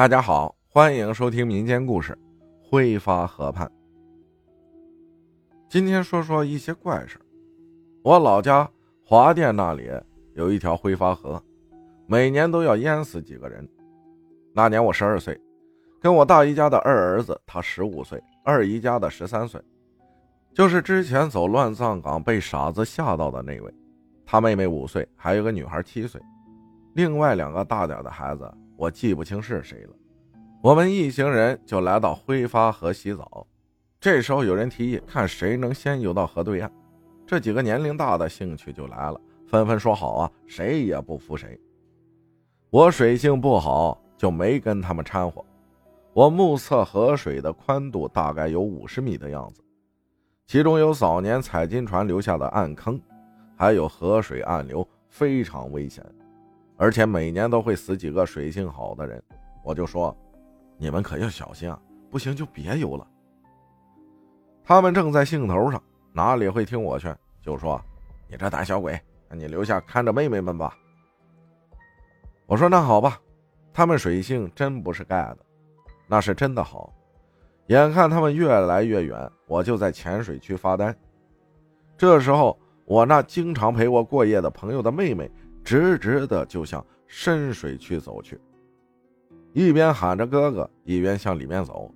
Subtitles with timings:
[0.00, 2.14] 大家好，欢迎收听民间故事
[2.66, 3.66] 《挥发河畔》。
[5.68, 7.20] 今天说说一些怪事
[8.02, 8.66] 我老家
[9.04, 9.90] 华店那里
[10.32, 11.38] 有一条挥发河，
[12.06, 13.68] 每年都要淹死几个人。
[14.54, 15.38] 那年我十二岁，
[16.00, 19.60] 跟我大姨家的二儿子，他十五岁，二姨家的十三岁，
[20.54, 23.74] 就是之前走乱葬岗被傻子吓到的那位。
[24.24, 26.18] 他妹妹五岁，还有个女孩七岁，
[26.94, 28.50] 另外两个大点的孩子。
[28.80, 29.90] 我记不清是谁了。
[30.62, 33.46] 我们一行人就来到挥发河洗澡。
[34.00, 36.72] 这时候有人提议，看谁能先游到河对岸。
[37.26, 41.60] 这几个年龄大的兴趣就来了，纷纷说好啊，谁也不服谁。
[42.70, 45.44] 我水性不好，就没跟他们掺和。
[46.14, 49.62] 我目测河水的宽度大概有五十米的样子，
[50.46, 52.98] 其中有早年采金船留下的暗坑，
[53.58, 56.02] 还有河水暗流，非常危险。
[56.80, 59.22] 而且每年都会死几个水性好的人，
[59.62, 60.16] 我就说，
[60.78, 61.78] 你们可要小心啊！
[62.10, 63.06] 不行就别游了。
[64.64, 67.14] 他们正在兴头上，哪里会听我劝？
[67.42, 67.78] 就说
[68.30, 68.98] ：“你这胆小鬼，
[69.30, 70.74] 你留下看着妹妹们吧。”
[72.48, 73.20] 我说：“那好吧。”
[73.74, 75.38] 他们水性真不是盖的，
[76.06, 76.90] 那是真的好。
[77.66, 80.96] 眼看他们越来越远，我就在浅水区发呆。
[81.98, 85.30] 这时候，我那经常陪我过夜的朋友的妹妹。
[85.64, 88.40] 直直的就向深水区走去，
[89.52, 91.92] 一边喊着哥哥，一边向里面走。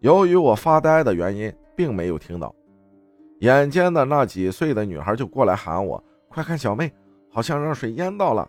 [0.00, 2.54] 由于我发呆的原因，并没有听到。
[3.40, 6.92] 眼尖的那几岁的女孩就过来喊我：“快看，小妹，
[7.30, 8.48] 好像让水淹到了。”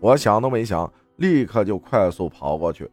[0.00, 2.90] 我想都没想，立刻就快速跑过去。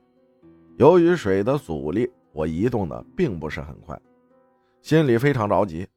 [0.78, 4.00] 由于水的阻力，我移动的并不是很快，
[4.82, 5.88] 心里非常着急。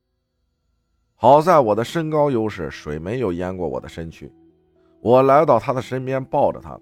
[1.23, 4.33] 好在我的身高优势，水没有淹过我的身躯。
[5.03, 6.81] 我来到他的身边，抱着他，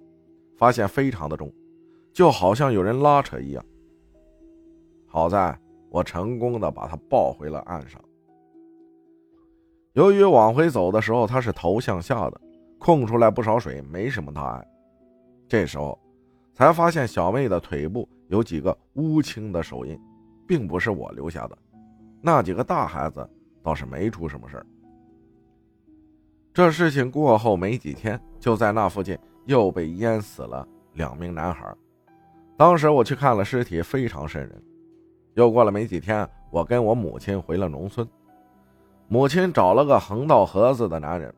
[0.57, 1.53] 发现非常的重，
[2.13, 3.65] 就好像有人拉扯一样。
[5.09, 5.59] 好在
[5.91, 8.01] 我成功的把他抱回了岸上。
[9.95, 12.41] 由于往回走的时候他是头向下的，
[12.79, 14.65] 空出来不少水，没什么大碍。
[15.49, 15.99] 这时候
[16.55, 20.01] 才发现小妹的腿部有几个乌青的手印，
[20.47, 21.59] 并不是我留下的。
[22.23, 23.29] 那几个大孩子。
[23.69, 24.67] 倒是没出什么事儿。
[26.55, 31.71] 这事情过后没几天，就在那附近又被淹死了两名男孩。
[32.57, 34.63] 当时我去看了尸体，非常瘆人。
[35.35, 38.09] 又过了没几天，我跟我母亲回了农村，
[39.07, 41.31] 母亲找了个横道河子的男人，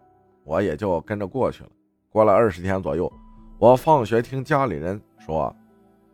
[0.45, 1.71] 我也就跟着过去了。
[2.11, 3.13] 过了二十天左右，
[3.59, 5.53] 我放学听家里人说，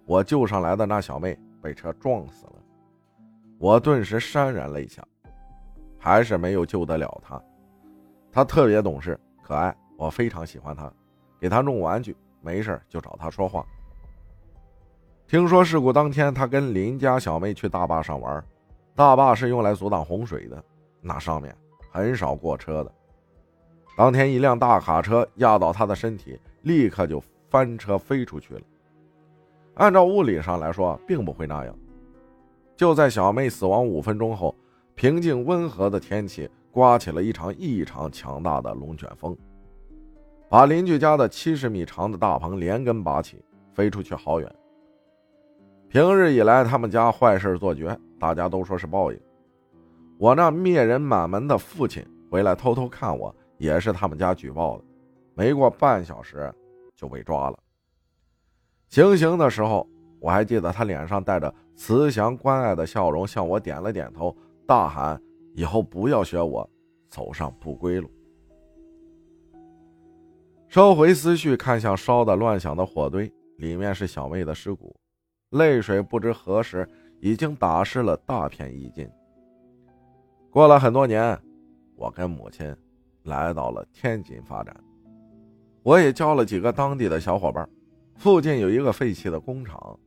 [0.06, 2.52] 我救上来的那小妹被车撞死了。
[3.58, 5.06] 我顿时潸然泪下。
[6.06, 7.42] 还是没有救得了他，
[8.30, 10.88] 他特别懂事可爱，我非常喜欢他，
[11.40, 13.66] 给他弄玩具，没事就找他说话。
[15.26, 18.40] 听说事故当天，他跟邻家小妹去大坝上玩，
[18.94, 20.62] 大坝是用来阻挡洪水的，
[21.00, 21.52] 那上面
[21.90, 22.92] 很少过车的。
[23.96, 28.60] 当天一辆大卡车压到他的身体，立刻就翻车飞出去了。
[29.74, 31.76] 按照物理上来说，并不会那样。
[32.76, 34.54] 就在小妹死亡五分钟后。
[34.96, 39.36] 平静温和的天气，刮起了一场异常强大的龙卷风，
[40.48, 44.50] 把邻居家的七十米长的大棚连根拔起，飞出去好远。
[45.86, 49.20] 平日以来，他们家坏事做绝，大家都说是报应。
[50.16, 54.84] 我那灭人满门的父亲回来偷偷看我，也是他们家举报的，
[55.34, 56.50] 没过半小时
[56.94, 57.58] 就被抓了。
[58.88, 59.86] 行刑的时候，
[60.20, 64.34] 我还记得他脸上带着慈祥关爱的笑容，向我点了点头。
[64.66, 65.20] 大喊
[65.54, 66.68] ：“以后不要学我，
[67.08, 68.10] 走上不归路。”
[70.66, 74.94] 收回思绪，看向烧的乱响的火堆，里面是小妹的尸骨，
[75.50, 76.86] 泪水不知何时
[77.20, 79.08] 已经打湿了大片衣襟。
[80.50, 81.38] 过了很多年，
[81.94, 82.74] 我跟母亲
[83.22, 84.76] 来到了天津发展，
[85.84, 87.68] 我也交了几个当地的小伙伴。
[88.16, 89.98] 附近有一个废弃的工厂，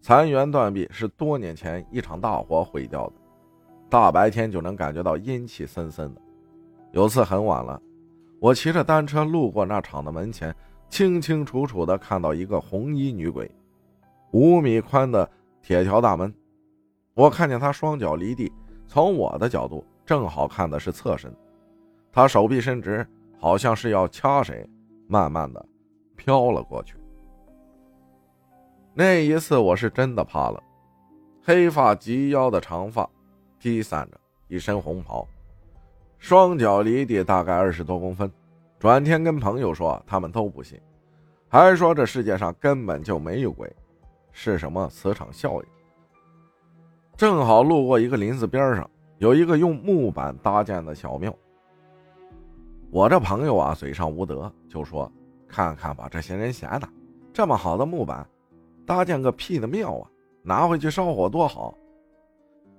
[0.00, 3.14] 残垣断壁，是多年前一场大火毁掉的。
[3.88, 6.20] 大白天就能感觉到阴气森森的。
[6.92, 7.80] 有次很晚了，
[8.40, 10.54] 我骑着单车路过那厂的门前，
[10.88, 13.50] 清清楚楚的看到一个红衣女鬼，
[14.32, 15.28] 五米宽的
[15.62, 16.32] 铁条大门。
[17.14, 18.52] 我看见她双脚离地，
[18.86, 21.34] 从我的角度正好看的是侧身，
[22.12, 23.06] 她手臂伸直，
[23.38, 24.68] 好像是要掐谁，
[25.06, 25.64] 慢慢的
[26.16, 26.96] 飘了过去。
[28.94, 30.62] 那一次我是真的怕了，
[31.42, 33.08] 黑发及腰的长发。
[33.58, 35.26] 披散着一身红袍，
[36.18, 38.30] 双脚离地大概二十多公分。
[38.78, 40.80] 转天跟朋友说，他们都不信。
[41.48, 43.74] 还说这世界上根本就没有鬼，
[44.32, 45.64] 是什么磁场效应。
[47.16, 51.34] 正好路过一个林子边上，有一个用木板搭建的小庙。
[52.90, 55.10] 我这朋友啊，嘴上无德，就说
[55.48, 56.88] ：“看看吧，这些人闲的，
[57.32, 58.24] 这么好的木板，
[58.86, 60.10] 搭建个屁的庙啊！
[60.42, 61.74] 拿回去烧火多好。”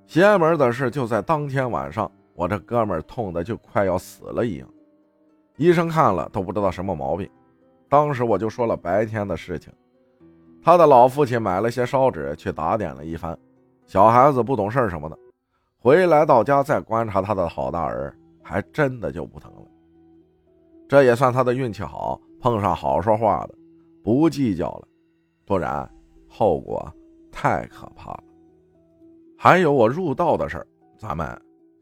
[0.10, 4.68] 邪门的事就在当天晚上，我这哥们痛的就快要死了一样，
[5.56, 7.30] 医生看了都不知道什么毛病。
[7.88, 9.72] 当时我就说了白天的事情，
[10.64, 13.38] 他的老父亲买了些烧纸去打点了一番，
[13.86, 15.16] 小孩子不懂事什么的，
[15.78, 18.12] 回来到家再观察他的好大儿，
[18.42, 19.68] 还真的就不疼了。
[20.88, 23.54] 这也算他的运气好，碰上好说话的，
[24.04, 24.88] 不计较了，
[25.46, 25.88] 不然
[26.28, 26.92] 后果
[27.32, 28.24] 太可怕了。
[29.42, 31.26] 还有我入道的事儿，咱们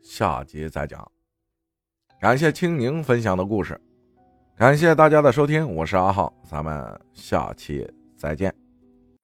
[0.03, 1.11] 下集再讲。
[2.21, 3.81] 感谢青宁分享的故事。
[4.55, 8.66] 感谢大家的收听，我是阿浩，咱们下期再见。